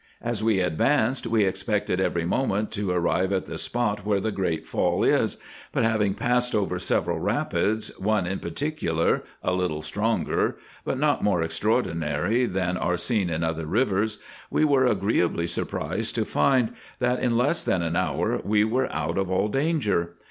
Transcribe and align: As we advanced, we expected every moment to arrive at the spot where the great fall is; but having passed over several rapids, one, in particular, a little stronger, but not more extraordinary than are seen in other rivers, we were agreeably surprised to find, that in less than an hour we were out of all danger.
As 0.23 0.43
we 0.43 0.61
advanced, 0.61 1.27
we 1.27 1.43
expected 1.43 1.99
every 2.01 2.25
moment 2.25 2.71
to 2.71 2.89
arrive 2.89 3.31
at 3.31 3.45
the 3.45 3.59
spot 3.59 4.03
where 4.03 4.19
the 4.19 4.31
great 4.31 4.65
fall 4.65 5.03
is; 5.03 5.37
but 5.71 5.83
having 5.83 6.15
passed 6.15 6.55
over 6.55 6.79
several 6.79 7.19
rapids, 7.19 7.89
one, 7.99 8.25
in 8.25 8.39
particular, 8.39 9.23
a 9.43 9.53
little 9.53 9.83
stronger, 9.83 10.57
but 10.83 10.97
not 10.97 11.23
more 11.23 11.43
extraordinary 11.43 12.47
than 12.47 12.77
are 12.77 12.97
seen 12.97 13.29
in 13.29 13.43
other 13.43 13.67
rivers, 13.67 14.17
we 14.49 14.65
were 14.65 14.87
agreeably 14.87 15.45
surprised 15.45 16.15
to 16.15 16.25
find, 16.25 16.73
that 16.97 17.19
in 17.21 17.37
less 17.37 17.63
than 17.63 17.83
an 17.83 17.95
hour 17.95 18.41
we 18.43 18.63
were 18.63 18.91
out 18.91 19.19
of 19.19 19.29
all 19.29 19.49
danger. 19.49 20.15